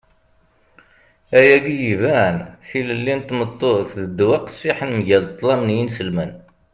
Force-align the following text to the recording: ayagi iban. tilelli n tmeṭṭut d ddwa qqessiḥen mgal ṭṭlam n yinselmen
ayagi 1.37 1.75
iban. 1.91 2.37
tilelli 2.67 3.13
n 3.15 3.21
tmeṭṭut 3.27 3.91
d 4.05 4.05
ddwa 4.09 4.37
qqessiḥen 4.45 4.91
mgal 4.99 5.23
ṭṭlam 5.31 5.61
n 5.63 5.75
yinselmen 5.75 6.31